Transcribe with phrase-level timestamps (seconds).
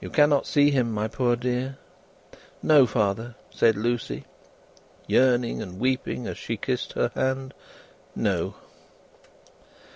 [0.00, 1.78] "You cannot see him, my poor dear?"
[2.62, 4.22] "No, father," said Lucie,
[5.08, 7.54] yearning and weeping as she kissed her hand,
[8.14, 8.54] "no."